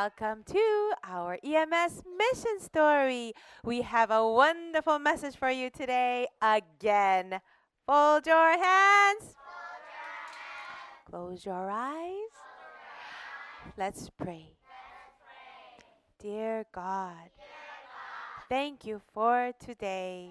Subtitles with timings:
[0.00, 3.34] Welcome to our EMS mission story.
[3.62, 7.38] We have a wonderful message for you today again.
[7.86, 9.36] Fold your hands.
[11.04, 12.32] Close your eyes.
[13.76, 14.54] Let's pray.
[16.18, 17.28] Dear God,
[18.48, 20.30] thank you for today.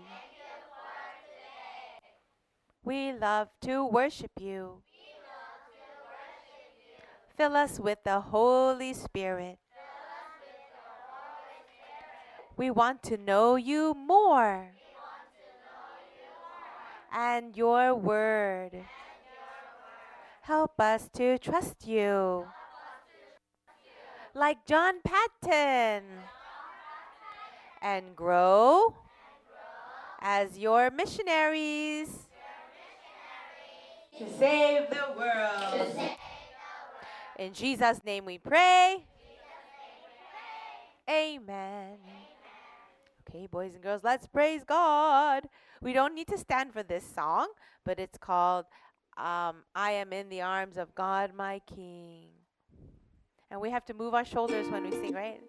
[2.84, 4.82] We love to worship you.
[7.40, 9.60] Fill us with the Holy Spirit.
[12.58, 14.74] We want to know you more.
[17.14, 18.84] And your word.
[20.42, 22.46] Help us to trust you.
[24.36, 26.04] Like John Paton.
[27.82, 28.98] And grow
[30.20, 32.10] as your missionaries
[34.18, 36.19] to save the world.
[37.40, 39.06] In Jesus' name we pray.
[41.10, 41.98] Amen.
[43.30, 45.48] Okay, boys and girls, let's praise God.
[45.82, 47.48] We don't need to stand for this song,
[47.86, 48.66] but it's called
[49.18, 52.28] um, I Am in the Arms of God, my King.
[53.50, 55.40] And we have to move our shoulders when we sing, right?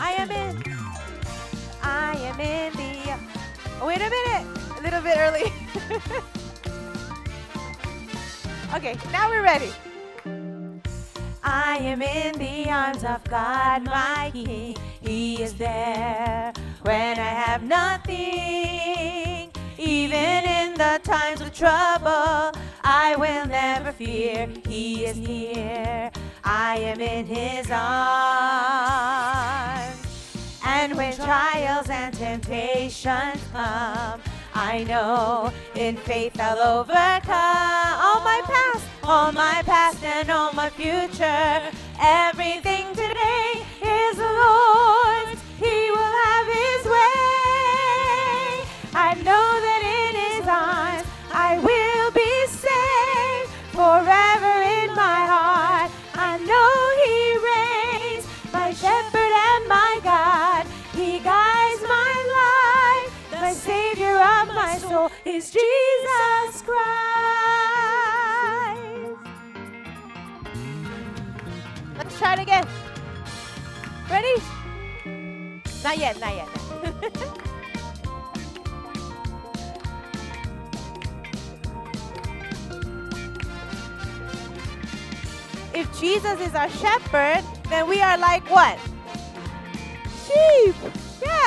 [0.00, 0.62] I am in.
[1.80, 2.98] I am in the.
[3.86, 4.37] Wait a minute.
[4.88, 5.52] Little bit early.
[8.74, 9.70] okay, now we're ready.
[11.42, 14.78] I am in the arms of God, my King.
[15.02, 19.52] He is there when I have nothing.
[19.76, 24.48] Even in the times of trouble, I will never fear.
[24.66, 26.10] He is near.
[26.44, 28.38] I am in His arms.
[30.64, 34.22] And when trials and temptations come,
[34.60, 40.68] I know in faith I'll overcome all my past, all my past and all my
[40.68, 41.62] future.
[42.00, 42.87] Everything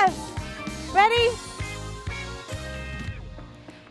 [0.01, 1.29] Ready?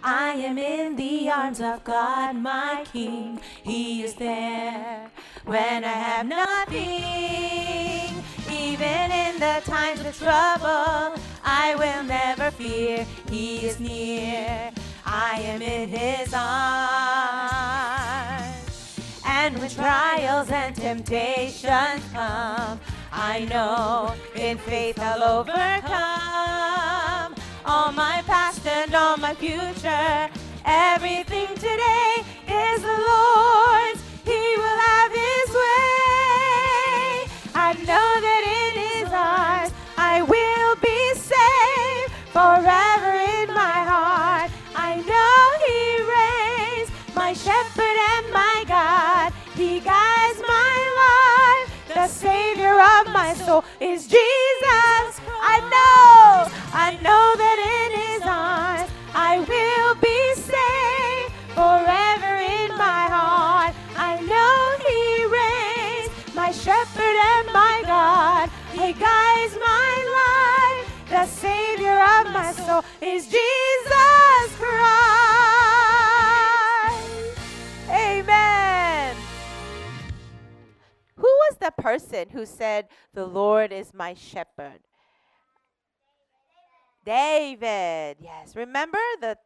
[0.02, 3.40] I am in the arms of God, my King.
[3.62, 5.08] He is there
[5.44, 6.80] when I have nothing.
[8.50, 13.06] Even in the times of trouble, I will never fear.
[13.30, 14.72] He is near.
[15.06, 17.60] I am in His arms.
[19.24, 22.80] And when trials and temptations come,
[23.12, 27.34] I know in faith I'll overcome
[27.64, 30.28] all my past and all my future.
[30.64, 34.00] Everything today is the Lord's.
[34.24, 37.26] He will have His way.
[37.54, 42.99] I know that in His arms I will be safe forever
[53.50, 55.20] my is Jesus.
[55.42, 63.08] I know, I know that in His arms I will be safe forever in my
[63.10, 63.74] heart.
[63.96, 65.00] I know He
[65.38, 68.50] reigns, my shepherd and my God.
[68.72, 70.86] He guides my life.
[71.08, 74.80] The Savior of my soul is Jesus Christ.
[77.90, 79.16] Amen.
[81.16, 84.80] Who was the person who said, The Lord is my shepherd?
[87.04, 88.18] David.
[88.20, 88.54] Yes.
[88.54, 89.36] Remember the,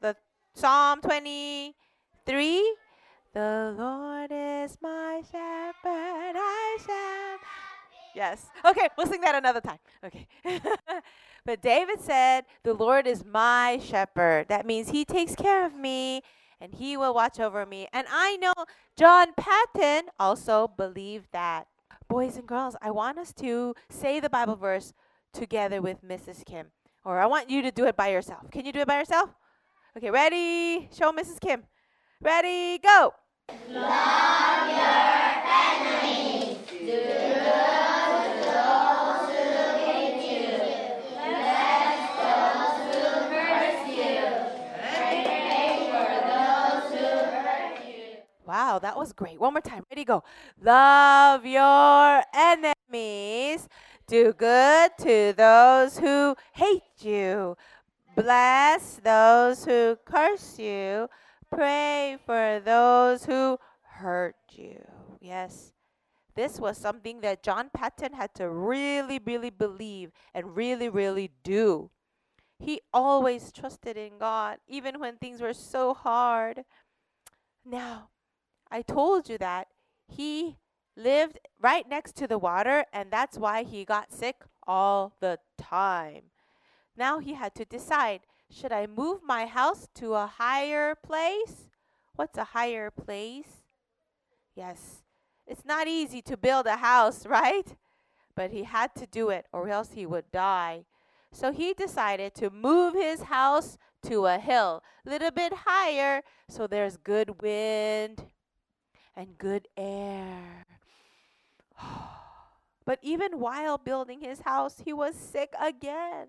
[0.00, 0.16] the
[0.54, 2.76] Psalm 23?
[3.32, 7.38] The Lord is my shepherd, I shall.
[8.14, 8.46] Yes.
[8.64, 9.78] Okay, we'll sing that another time.
[10.04, 10.26] Okay.
[11.44, 14.48] but David said, The Lord is my shepherd.
[14.48, 16.22] That means he takes care of me
[16.60, 17.88] and he will watch over me.
[17.92, 18.52] And I know
[18.96, 21.66] John Paton also believed that.
[22.08, 24.92] Boys and girls, I want us to say the Bible verse
[25.32, 26.44] together with Mrs.
[26.44, 26.66] Kim.
[27.04, 28.50] Or I want you to do it by yourself.
[28.50, 29.30] Can you do it by yourself?
[29.96, 30.88] Okay, ready?
[30.92, 31.40] Show Mrs.
[31.40, 31.64] Kim.
[32.20, 33.14] Ready, go.
[33.68, 36.58] Love your enemies.
[48.74, 49.38] Wow, that was great.
[49.38, 49.84] One more time.
[49.88, 50.24] Ready, go.
[50.60, 53.68] Love your enemies.
[54.08, 57.56] Do good to those who hate you.
[58.16, 61.08] Bless those who curse you.
[61.52, 64.82] Pray for those who hurt you.
[65.20, 65.72] Yes.
[66.34, 71.90] This was something that John Paton had to really, really believe and really, really do.
[72.58, 76.64] He always trusted in God, even when things were so hard.
[77.64, 78.08] Now,
[78.70, 79.68] I told you that
[80.08, 80.56] he
[80.96, 86.24] lived right next to the water, and that's why he got sick all the time.
[86.96, 88.20] Now he had to decide
[88.50, 91.70] should I move my house to a higher place?
[92.14, 93.64] What's a higher place?
[94.54, 95.02] Yes,
[95.46, 97.74] it's not easy to build a house, right?
[98.36, 100.84] But he had to do it, or else he would die.
[101.32, 106.66] So he decided to move his house to a hill, a little bit higher, so
[106.66, 108.26] there's good wind
[109.16, 110.64] and good air.
[112.84, 116.28] but even while building his house, he was sick again.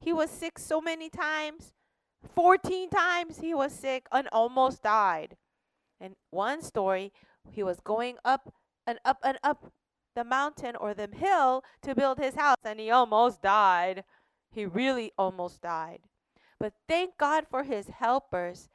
[0.00, 1.72] He was sick so many times.
[2.34, 5.36] 14 times he was sick and almost died.
[6.00, 7.12] And one story,
[7.50, 8.52] he was going up
[8.86, 9.72] and up and up
[10.14, 14.04] the mountain or the hill to build his house and he almost died.
[14.50, 16.00] He really almost died.
[16.58, 18.68] But thank God for his helpers.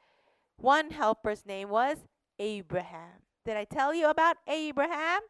[0.56, 1.98] One helper's name was
[2.38, 3.22] Abraham.
[3.44, 5.20] Did I tell you about Abraham?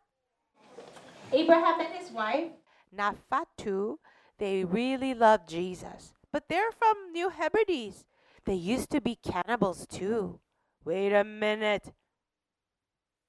[1.32, 2.50] Abraham and his wife,
[2.96, 3.96] Nafatu,
[4.38, 6.14] they really loved Jesus.
[6.32, 8.04] But they're from New Hebrides.
[8.44, 10.40] They used to be cannibals too.
[10.84, 11.92] Wait a minute.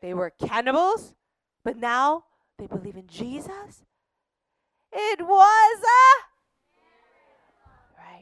[0.02, 1.16] They were cannibals,
[1.64, 2.26] but now
[2.58, 3.84] they believe in Jesus?
[4.92, 6.37] It was a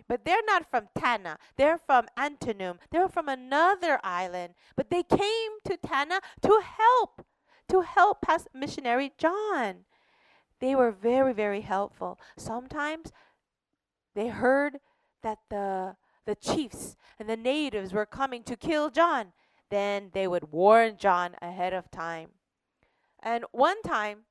[0.07, 1.38] but they're not from Tanna.
[1.57, 2.78] They're from Aneityum.
[2.92, 4.54] They're from another island.
[4.75, 7.25] But they came to Tanna to help,
[7.69, 9.86] to help past missionary John.
[10.60, 12.19] They were very, very helpful.
[12.38, 13.12] Sometimes
[14.13, 14.80] they heard
[15.22, 19.34] that the the chiefs and the natives were coming to kill John.
[19.69, 22.30] Then they would warn John ahead of time.
[23.22, 24.25] And one time,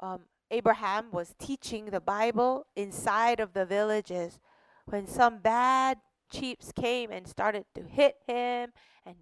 [0.00, 4.38] um, Abraham was teaching the Bible inside of the villages
[4.84, 5.98] when some bad
[6.30, 8.72] chiefs came and started to hit him
[9.06, 9.16] and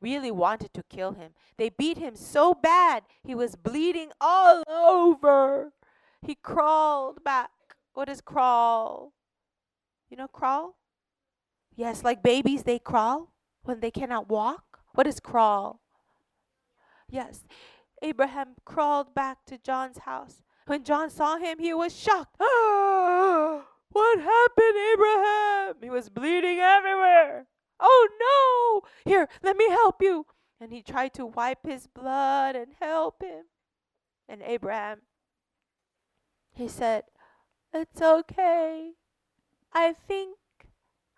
[0.00, 1.30] really wanted to kill him.
[1.58, 5.72] They beat him so bad, he was bleeding all over.
[6.20, 7.50] He crawled back.
[7.92, 9.12] What is crawl?
[10.10, 10.76] You know, crawl?
[11.76, 13.32] Yes, like babies, they crawl
[13.62, 14.80] when they cannot walk.
[14.94, 15.80] What is crawl?
[17.08, 17.44] Yes.
[18.02, 22.40] Abraham crawled back to John's house when John saw him, he was shocked.
[23.94, 25.74] What happened, Abraham?
[25.80, 27.46] He was bleeding everywhere.
[27.78, 28.88] Oh no!
[29.08, 30.26] Here, let me help you.
[30.60, 33.44] And he tried to wipe his blood and help him.
[34.28, 35.02] And Abraham,
[36.50, 37.04] he said,
[37.72, 38.94] It's okay.
[39.72, 40.38] I think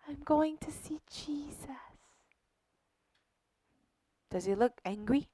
[0.07, 1.65] I'm going to see Jesus.
[4.29, 5.29] Does he look angry?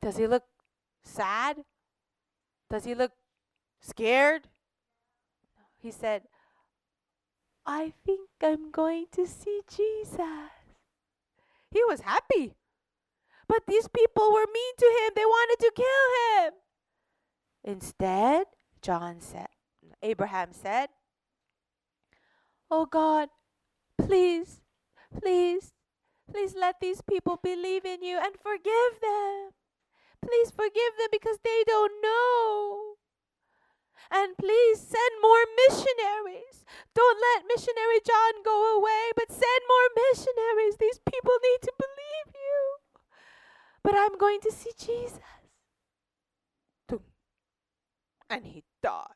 [0.00, 0.44] Does he look
[1.02, 1.64] sad?
[2.74, 3.12] Does he look
[3.80, 4.48] scared?
[5.78, 6.22] He said,
[7.64, 10.50] I think I'm going to see Jesus.
[11.70, 12.56] He was happy.
[13.46, 15.12] But these people were mean to him.
[15.14, 16.52] They wanted to kill him.
[17.62, 18.46] Instead,
[18.82, 19.54] John said,
[20.02, 20.88] Abraham said,
[22.72, 23.28] Oh God,
[23.98, 24.62] please,
[25.22, 25.70] please,
[26.28, 29.52] please let these people believe in you and forgive them.
[30.26, 32.96] Please forgive them because they don't know.
[34.10, 36.64] And please send more missionaries.
[36.94, 40.76] Don't let missionary John go away, but send more missionaries.
[40.78, 42.76] These people need to believe you.
[43.82, 45.20] But I'm going to see Jesus.
[48.30, 49.08] And he died.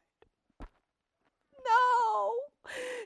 [0.60, 2.34] No.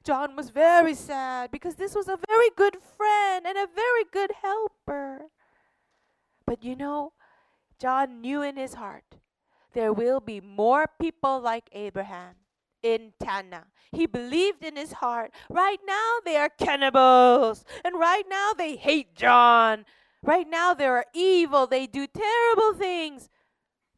[0.04, 4.32] John was very sad because this was a very good friend and a very good
[4.42, 5.26] helper.
[6.44, 7.12] But you know,
[7.82, 9.16] John knew in his heart
[9.74, 12.36] there will be more people like Abraham
[12.80, 13.64] in Tanna.
[13.90, 15.32] He believed in his heart.
[15.50, 19.84] Right now they are cannibals, and right now they hate John.
[20.22, 23.28] Right now they are evil, they do terrible things.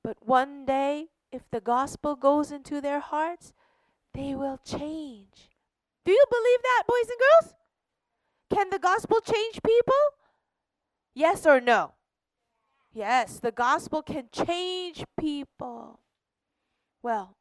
[0.03, 3.53] But one day, if the gospel goes into their hearts,
[4.15, 5.51] they will change.
[6.07, 7.55] Do you believe that, boys and girls?
[8.49, 10.05] Can the gospel change people?
[11.15, 11.93] Yes or no?
[12.95, 15.99] Yes, the gospel can change people.
[17.03, 17.37] Well,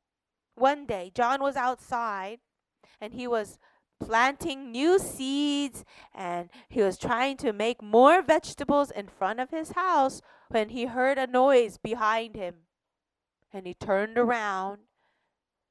[0.55, 2.39] one day John was outside
[2.99, 3.59] and he was
[4.03, 9.73] planting new seeds and he was trying to make more vegetables in front of his
[9.73, 12.55] house when he heard a noise behind him.
[13.53, 14.79] And he turned around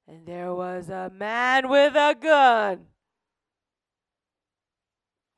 [0.06, 2.86] and there was a man with a gun.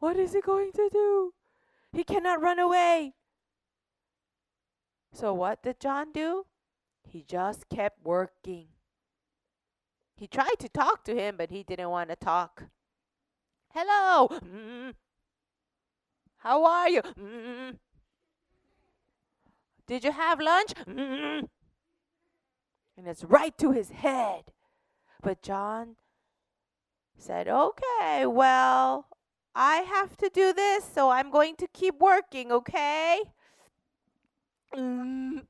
[0.00, 1.32] What is he going to do?
[1.92, 3.14] He cannot run away.
[5.14, 6.44] So, what did John do?
[7.08, 8.66] He just kept working.
[10.16, 12.64] He tried to talk to him, but he didn't want to talk.
[13.68, 14.28] Hello.
[14.28, 14.94] Mm.
[16.38, 17.02] How are you?
[17.02, 17.78] Mm.
[19.86, 20.74] Did you have lunch?
[20.84, 21.48] Mm.
[22.96, 24.44] And it's right to his head.
[25.22, 25.94] But John
[27.16, 29.06] said, Okay, well,
[29.54, 33.20] I have to do this, so I'm going to keep working, okay?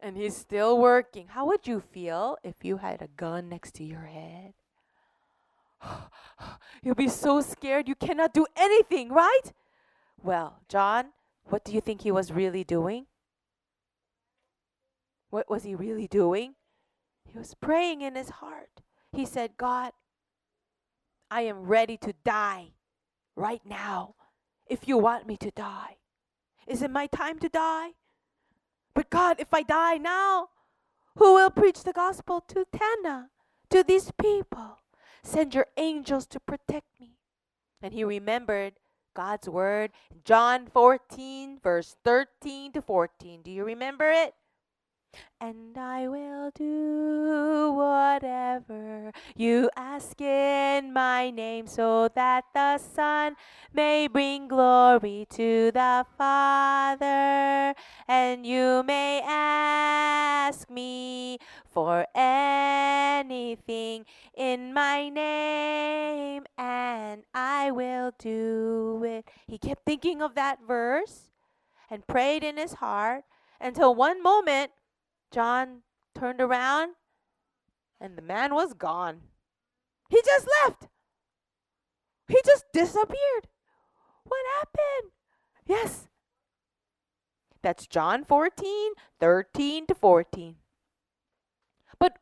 [0.00, 1.26] And he's still working.
[1.28, 4.54] How would you feel if you had a gun next to your head?
[6.82, 9.52] You'll be so scared you cannot do anything, right?
[10.22, 11.06] Well, John,
[11.44, 13.06] what do you think he was really doing?
[15.30, 16.54] What was he really doing?
[17.24, 18.82] He was praying in his heart.
[19.12, 19.92] He said, God,
[21.30, 22.68] I am ready to die
[23.34, 24.14] right now
[24.68, 25.96] if you want me to die.
[26.66, 27.90] Is it my time to die?
[28.94, 30.48] But God, if I die now,
[31.16, 33.30] who will preach the gospel to Tanna,
[33.70, 34.78] to these people?
[35.22, 37.18] Send your angels to protect me.
[37.82, 38.74] And he remembered
[39.14, 39.90] God's word,
[40.24, 43.42] John 14, verse 13 to 14.
[43.42, 44.34] Do you remember it?
[45.40, 53.36] And I will do whatever you ask in my name, so that the Son
[53.72, 57.74] may bring glory to the Father.
[58.08, 64.04] And you may ask me for anything
[64.36, 69.30] in my name, and I will do it.
[69.46, 71.30] He kept thinking of that verse
[71.88, 73.24] and prayed in his heart
[73.60, 74.72] until one moment
[75.30, 75.82] John
[76.14, 76.94] turned around
[78.00, 79.22] and the man was gone.
[80.08, 80.88] He just left.
[82.28, 83.48] He just disappeared.
[84.24, 85.12] What happened?
[85.66, 86.08] Yes.
[87.62, 90.56] That's John 14, 13 to 14.
[91.98, 92.18] But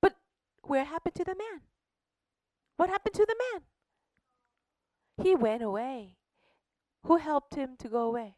[0.00, 0.14] but
[0.62, 1.62] where happened to the man?
[2.76, 3.62] What happened to the man?
[5.24, 6.16] He went away.
[7.04, 8.36] Who helped him to go away?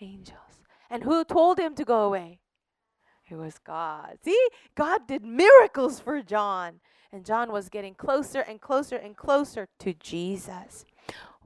[0.00, 0.62] Angels.
[0.90, 2.41] And who told him to go away?
[3.32, 4.18] It was God.
[4.22, 6.80] See, God did miracles for John.
[7.10, 10.84] And John was getting closer and closer and closer to Jesus.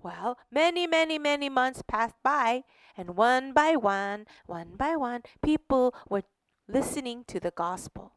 [0.03, 2.63] Well, many, many, many months passed by,
[2.97, 6.23] and one by one, one by one, people were
[6.69, 8.13] listening to the gospel.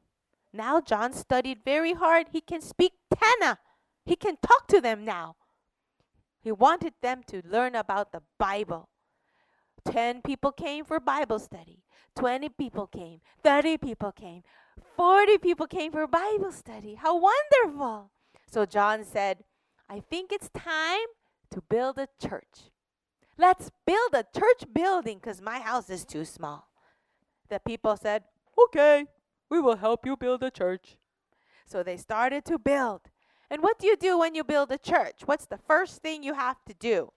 [0.54, 2.28] Now John studied very hard.
[2.32, 3.60] He can speak Tanna.
[4.06, 5.36] He can talk to them now.
[6.42, 8.90] He wanted them to learn about the Bible.
[9.86, 11.84] Ten people came for Bible study.
[12.16, 14.44] 20 people came, 30 people came,
[14.98, 16.96] 40 people came for Bible study.
[16.96, 18.12] How wonderful!
[18.52, 19.44] So John said,
[19.90, 21.08] I think it's time
[21.52, 22.72] to build a church.
[23.38, 26.68] Let's build a church building because my house is too small.
[27.50, 28.24] The people said,
[28.66, 29.06] Okay,
[29.50, 30.98] we will help you build a church.
[31.66, 33.02] So they started to build.
[33.50, 35.22] And what do you do when you build a church?
[35.26, 37.14] What's the first thing you have to do?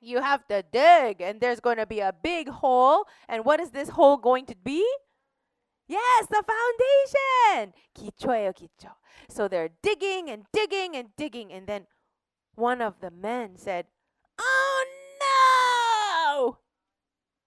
[0.00, 3.70] you have to dig and there's going to be a big hole and what is
[3.70, 4.84] this hole going to be
[5.88, 8.92] yes the foundation 기초예요 기초
[9.28, 11.86] so they're digging and digging and digging and then
[12.54, 13.86] one of the men said
[14.38, 14.84] oh
[15.20, 16.58] no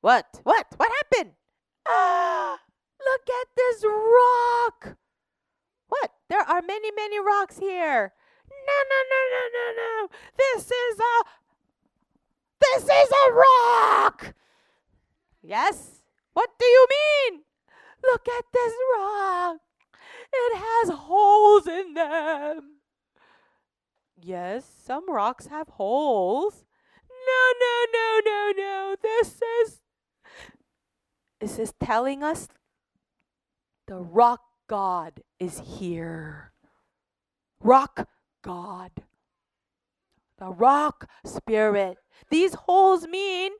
[0.01, 1.33] what what what happened
[1.87, 2.57] ah
[3.05, 4.97] look at this rock
[5.87, 8.13] what there are many many rocks here
[8.49, 11.15] no no no no no no this is a
[12.62, 14.34] this is a rock!
[15.42, 16.02] Yes?
[16.32, 17.42] What do you mean?
[18.02, 19.58] Look at this rock.
[20.32, 22.78] It has holes in them.
[24.20, 26.64] Yes, some rocks have holes.
[27.10, 28.96] No, no, no, no, no.
[29.02, 29.80] This is.
[31.40, 32.48] This is telling us
[33.86, 36.52] the rock God is here.
[37.60, 38.08] Rock
[38.42, 38.92] God
[40.42, 41.98] the rock spirit.
[42.30, 43.52] These holes mean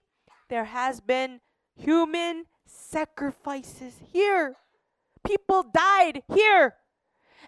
[0.49, 1.41] there has been
[1.77, 4.57] human sacrifices here.
[5.25, 6.77] People died here.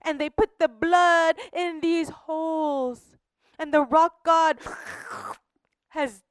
[0.02, 3.16] and they put the blood in these holes.
[3.58, 4.58] And the rock god
[5.88, 6.22] has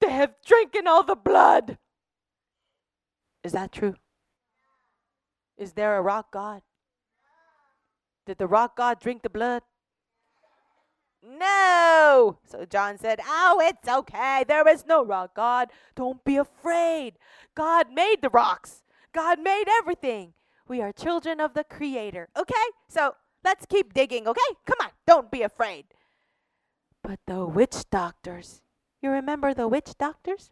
[0.00, 1.78] they have drinking all the blood.
[3.44, 3.94] Is that true?
[5.56, 6.62] Is there a rock god?
[8.26, 9.62] Did the rock god drink the blood?
[11.26, 12.38] No.
[12.44, 14.44] So John said, Oh, it's okay.
[14.46, 15.70] There is no rock God.
[15.94, 17.14] Don't be afraid.
[17.54, 20.34] God made the rocks, God made everything.
[20.68, 22.28] We are children of the Creator.
[22.36, 22.54] Okay?
[22.88, 23.14] So
[23.44, 24.40] let's keep digging, okay?
[24.66, 24.90] Come on.
[25.06, 25.86] Don't be afraid.
[27.02, 28.62] But the witch doctors,
[29.00, 30.50] you remember the witch doctors?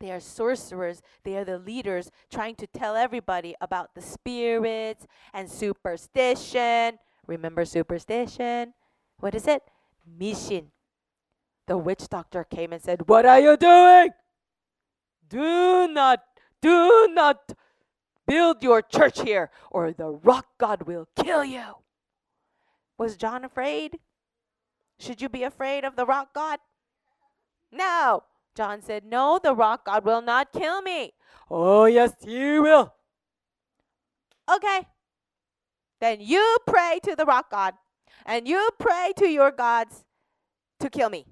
[0.00, 1.00] They are sorcerers.
[1.24, 6.98] They are the leaders trying to tell everybody about the spirits and superstition.
[7.26, 8.74] Remember superstition?
[9.18, 9.62] What is it?
[10.06, 10.70] Mission.
[11.66, 14.10] The witch doctor came and said, What are you doing?
[15.28, 16.20] Do not,
[16.62, 17.52] do not
[18.26, 21.82] build your church here, or the rock god will kill you.
[22.98, 23.98] Was John afraid?
[24.98, 26.60] Should you be afraid of the rock god?
[27.72, 28.22] No.
[28.54, 31.12] John said, No, the rock god will not kill me.
[31.50, 32.94] Oh, yes, he will.
[34.50, 34.86] Okay.
[36.00, 37.74] Then you pray to the rock god
[38.26, 40.04] and you pray to your gods
[40.80, 41.24] to kill me.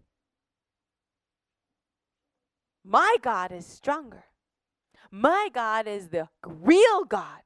[2.84, 4.24] My God is stronger.
[5.10, 7.40] My God is the real God.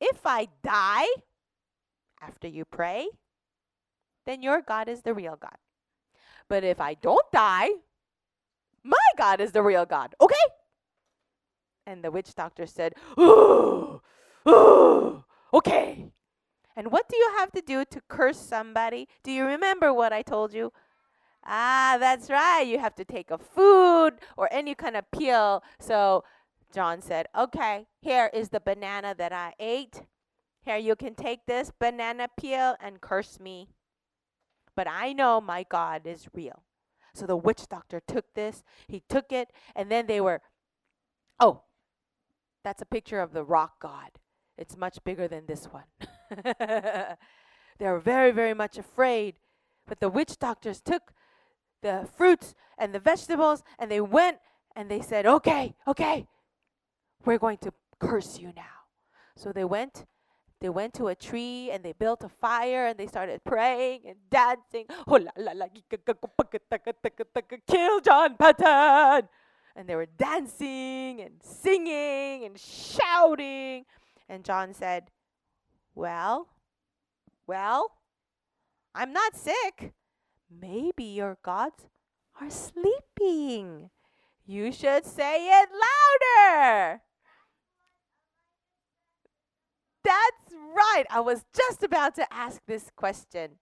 [0.00, 1.06] If I die
[2.20, 3.08] after you pray,
[4.26, 5.56] then your God is the real God.
[6.48, 7.68] But if I don't die,
[8.84, 10.14] my God is the real God.
[10.20, 10.34] Okay?
[11.86, 14.02] And the witch doctor said, Oh,
[14.44, 16.10] oh, okay.
[16.76, 19.08] And what do you have to do to curse somebody?
[19.22, 20.72] Do you remember what I told you?
[21.44, 22.62] Ah, that's right.
[22.62, 25.62] You have to take a food or any kind of peel.
[25.78, 26.24] So
[26.72, 30.02] John said, Okay, here is the banana that I ate.
[30.64, 33.68] Here, you can take this banana peel and curse me.
[34.76, 36.62] But I know my God is real.
[37.14, 40.40] So the witch doctor took this, he took it, and then they were,
[41.38, 41.62] oh,
[42.64, 44.12] that's a picture of the rock god.
[44.62, 45.82] It's much bigger than this one.
[47.78, 49.34] they were very, very much afraid.
[49.88, 51.12] But the witch doctors took
[51.82, 54.38] the fruits and the vegetables and they went
[54.76, 56.28] and they said, Okay, okay,
[57.24, 58.76] we're going to curse you now.
[59.34, 60.04] So they went.
[60.60, 64.18] They went to a tree and they built a fire and they started praying and
[64.30, 64.86] dancing.
[67.66, 69.28] Kill John Paton!
[69.74, 73.86] And they were dancing and singing and shouting.
[74.32, 75.10] And John said,
[75.94, 76.48] Well,
[77.46, 77.98] well,
[78.94, 79.92] I'm not sick.
[80.50, 81.86] Maybe your gods
[82.40, 83.90] are sleeping.
[84.46, 87.02] You should say it louder.
[90.02, 91.04] That's right.
[91.10, 93.58] I was just about to ask this question.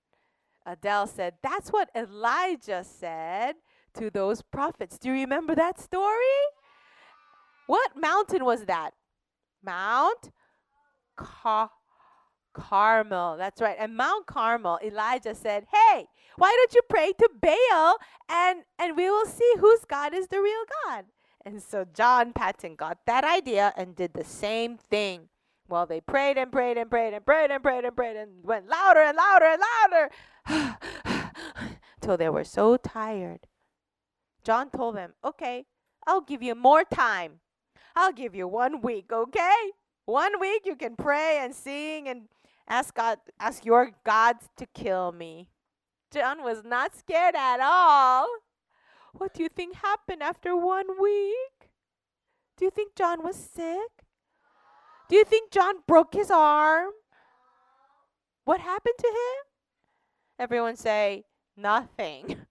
[0.64, 3.56] Adele said, That's what Elijah said
[3.94, 4.98] to those prophets.
[4.98, 6.38] Do you remember that story?
[7.66, 8.92] What mountain was that?
[9.64, 10.30] Mount
[11.20, 11.70] Car-
[12.54, 13.36] Carmel.
[13.36, 13.76] That's right.
[13.78, 16.06] And Mount Carmel, Elijah said, Hey,
[16.36, 17.96] why don't you pray to Baal
[18.28, 21.04] and, and we will see whose God is the real God?
[21.44, 25.28] And so John Paton got that idea and did the same thing.
[25.68, 28.68] Well, they prayed and prayed and prayed and prayed and prayed and prayed and went
[28.68, 29.62] louder and louder and
[30.48, 30.88] louder
[32.00, 33.46] till they were so tired.
[34.42, 35.66] John told them, Okay,
[36.06, 37.40] I'll give you more time.
[37.94, 39.72] I'll give you one week, okay?
[40.10, 42.22] One week you can pray and sing and
[42.66, 45.50] ask God, ask your gods to kill me.
[46.12, 48.26] John was not scared at all.
[49.12, 51.70] What do you think happened after one week?
[52.56, 54.04] Do you think John was sick?
[55.08, 56.90] Do you think John broke his arm?
[58.44, 59.44] What happened to him?
[60.40, 61.22] Everyone say,
[61.56, 62.46] nothing.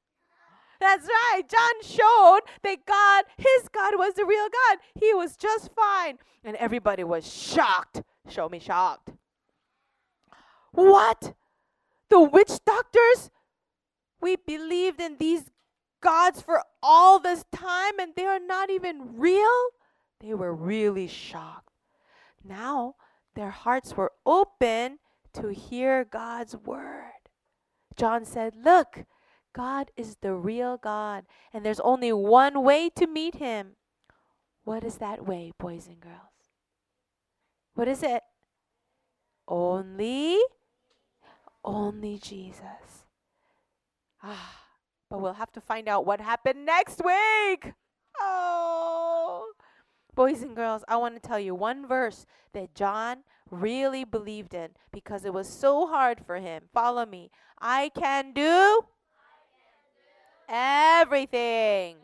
[0.80, 1.42] That's right.
[1.48, 4.78] John showed that God, his God, was the real God.
[4.96, 6.20] He was just fine.
[6.44, 8.04] And everybody was shocked.
[8.30, 9.10] Show me shocked.
[10.72, 11.34] What?
[12.10, 13.30] The witch doctors?
[14.22, 15.52] We believed in these
[16.02, 19.70] gods for all this time and they are not even real?
[20.20, 21.74] They were really shocked.
[22.44, 22.96] Now
[23.36, 25.00] their hearts were open
[25.34, 27.12] to hear God's word.
[27.96, 29.06] John said, Look,
[29.54, 33.76] God is the real God, and there's only one way to meet Him.
[34.64, 36.16] What is that way, boys and girls?
[37.74, 38.22] What is it?
[39.48, 40.38] Only,
[41.64, 43.06] only Jesus.
[44.22, 44.66] Ah,
[45.10, 47.74] but we'll have to find out what happened next week.
[48.20, 49.52] Oh.
[50.14, 54.72] Boys and girls, I want to tell you one verse that John really believed in
[54.92, 56.64] because it was so hard for him.
[56.74, 57.32] Follow me.
[57.60, 58.82] I can do
[60.50, 61.98] everything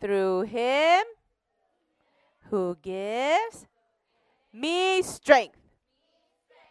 [0.00, 1.04] through him
[2.50, 3.66] who gives
[4.52, 5.56] me strength.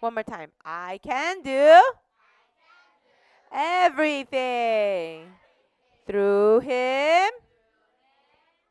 [0.01, 0.51] One more time.
[0.63, 1.82] I can do
[3.51, 5.27] everything
[6.06, 7.29] through him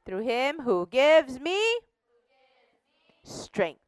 [0.05, 1.59] through him who gives me
[3.23, 3.81] strength.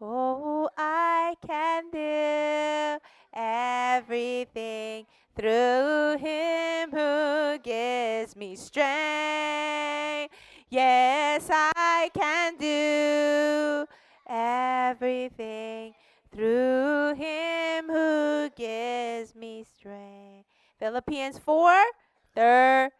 [0.00, 2.98] Oh, I can do
[3.32, 6.37] everything through him
[8.56, 10.34] strength.
[10.68, 13.86] Yes, I can do
[14.28, 15.94] everything
[16.30, 20.46] through him who gives me strength.
[20.78, 21.74] Philippians 4
[22.34, 22.90] 13.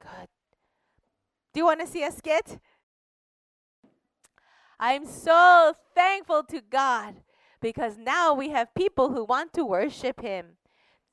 [0.00, 0.28] Good.
[1.52, 2.58] Do you want to see a skit?
[4.78, 7.14] I'm so thankful to God
[7.60, 10.58] because now we have people who want to worship Him.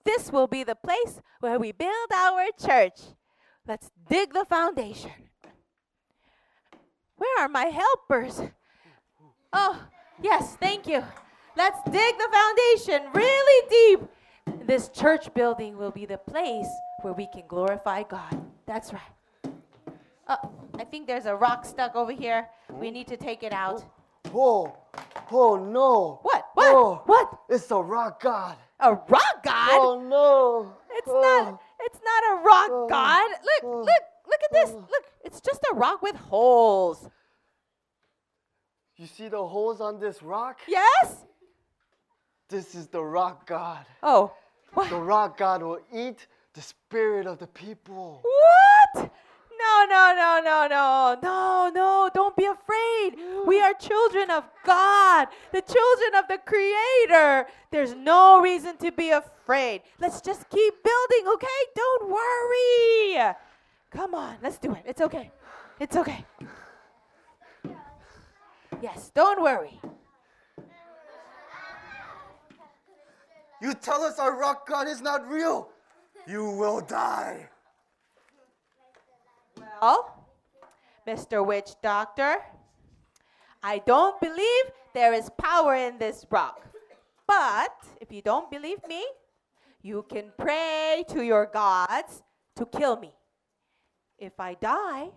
[0.03, 2.99] This will be the place where we build our church.
[3.67, 5.11] Let's dig the foundation.
[7.17, 8.41] Where are my helpers?
[9.53, 9.79] Oh,
[10.21, 11.03] yes, thank you.
[11.55, 14.65] Let's dig the foundation really deep.
[14.67, 16.67] This church building will be the place
[17.01, 18.41] where we can glorify God.
[18.65, 19.53] That's right.
[20.27, 22.47] Oh, I think there's a rock stuck over here.
[22.69, 23.83] We need to take it out.
[24.33, 26.19] Oh, oh, oh no.
[26.23, 26.45] What?
[26.53, 26.75] What?
[26.75, 27.37] Oh, What?
[27.49, 28.55] It's a rock god.
[28.79, 29.69] A rock god?
[29.73, 30.73] Oh no.
[30.91, 31.61] It's Oh, not.
[31.85, 32.87] It's not a rock Oh.
[32.89, 33.29] god.
[33.43, 33.63] Look!
[33.63, 33.79] Oh.
[33.79, 34.03] Look!
[34.27, 34.69] Look at this!
[34.75, 34.87] Oh.
[34.91, 35.05] Look!
[35.23, 37.09] It's just a rock with holes.
[38.97, 40.59] You see the holes on this rock?
[40.67, 41.25] Yes?
[42.49, 43.85] This is the rock god.
[44.03, 44.33] Oh.
[44.73, 44.89] What?
[44.89, 48.21] The rock god will eat the spirit of the people.
[48.95, 49.11] What?
[49.61, 52.09] No, no, no, no, no, no, no.
[52.13, 53.15] Don't be afraid.
[53.45, 57.47] We are children of God, the children of the Creator.
[57.71, 59.81] There's no reason to be afraid.
[59.99, 61.61] Let's just keep building, okay?
[61.75, 63.33] Don't worry.
[63.91, 64.83] Come on, let's do it.
[64.85, 65.31] It's okay.
[65.79, 66.25] It's okay.
[68.81, 69.79] Yes, don't worry.
[73.61, 75.69] You tell us our rock god is not real.
[76.25, 77.50] You will die.
[79.81, 80.27] Well,
[81.07, 81.43] Mr.
[81.43, 82.37] Witch Doctor,
[83.63, 86.61] I don't believe there is power in this rock.
[87.27, 89.03] But if you don't believe me,
[89.81, 92.21] you can pray to your gods
[92.57, 93.11] to kill me.
[94.19, 95.09] If I die,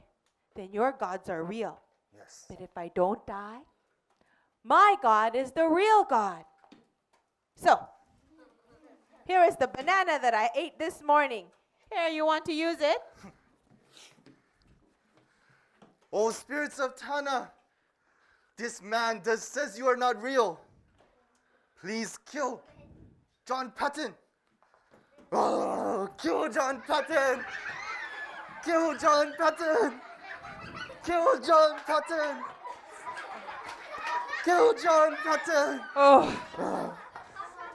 [0.57, 1.79] then your gods are real.
[2.17, 2.47] Yes.
[2.49, 3.59] But if I don't die,
[4.63, 6.45] my God is the real God.
[7.57, 7.79] So,
[9.27, 11.47] here is the banana that I ate this morning.
[11.93, 12.99] Here, you want to use it?
[16.17, 17.51] Oh, spirits of Tanna,
[18.57, 20.61] this man does says you are not real.
[21.81, 22.63] Please kill
[23.49, 24.15] John Paton.
[25.33, 27.45] Oh, kill John Paton.
[28.65, 30.01] Kill John Paton.
[31.05, 32.37] Kill John Paton.
[34.45, 35.81] Kill John Paton.
[35.97, 36.97] Oh.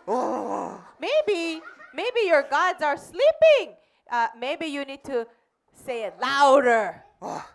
[0.08, 1.62] Oh, Maybe,
[1.94, 3.76] maybe your gods are sleeping.
[4.10, 5.28] Uh, maybe you need to
[5.74, 7.04] say it louder.
[7.22, 7.46] oh.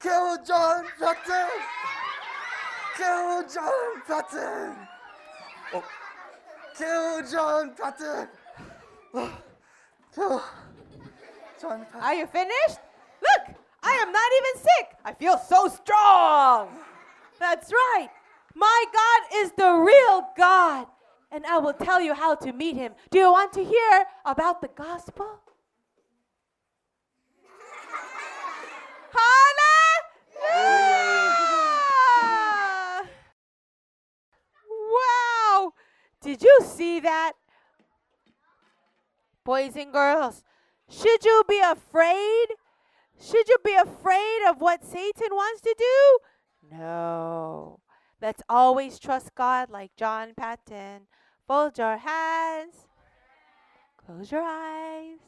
[0.00, 1.48] Kill oh, oh, John Paton.
[2.96, 4.76] Kill John Paton.
[5.74, 5.84] Oh.
[6.76, 8.28] Kill John Paton.
[9.14, 9.38] Oh.
[10.14, 10.42] Kill
[11.60, 12.00] John Paton.
[12.00, 12.78] Are you finished?
[13.20, 14.96] Look, I am not even sick.
[15.04, 16.68] I feel so strong.
[17.40, 18.08] That's right.
[18.54, 20.86] My God is the real God.
[21.30, 22.92] And I will tell you how to meet him.
[23.10, 25.40] Do you want to hear about the gospel?
[30.48, 31.18] Hallelujah!
[34.70, 35.72] Wow!
[36.20, 37.32] Did you see that?
[39.44, 40.42] Boys and girls,
[40.88, 42.46] should you be afraid?
[43.20, 46.76] Should you be afraid of what Satan wants to do?
[46.76, 47.80] No.
[48.20, 51.06] Let's always trust God like John Paton.
[51.46, 52.86] Fold your hands.
[53.96, 55.18] Close your eyes.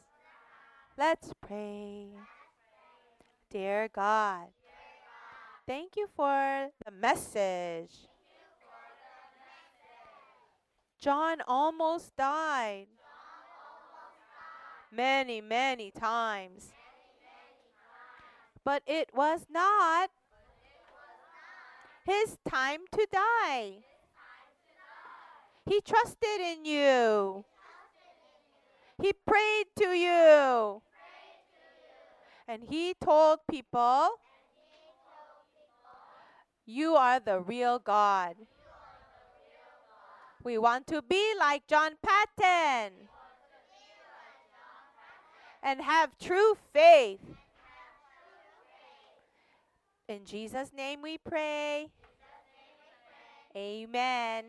[0.97, 2.09] Let's pray.
[3.49, 4.47] Dear God,
[5.67, 8.07] thank you for the message.
[11.01, 12.85] John almost died
[14.91, 16.69] many, many times.
[18.63, 20.11] But it was not
[22.05, 23.77] his time to die.
[25.65, 27.45] He trusted in you.
[29.01, 30.83] He prayed to you.
[32.47, 34.19] And he told people
[36.63, 38.35] You are the real God.
[40.43, 42.93] We want to be like John Paton
[45.61, 47.19] and have true faith.
[50.07, 51.89] In Jesus' name we pray.
[53.55, 54.45] Amen.